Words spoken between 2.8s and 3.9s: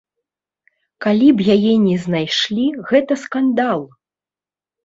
гэта скандал!